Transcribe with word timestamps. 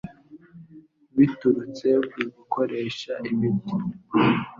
biturutse 1.15 1.87
ku 2.11 2.17
gukoresha 2.37 3.13
imiti. 3.31 3.75